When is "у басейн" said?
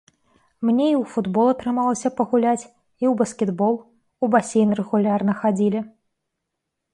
4.25-4.69